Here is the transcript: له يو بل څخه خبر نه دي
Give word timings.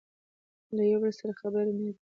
له 0.75 0.83
يو 0.91 0.99
بل 1.01 1.11
څخه 1.19 1.31
خبر 1.41 1.63
نه 1.75 1.81
دي 1.89 1.91